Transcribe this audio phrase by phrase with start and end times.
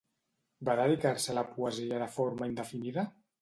[0.69, 3.07] Va dedicar-se a la poesia de forma indefinida?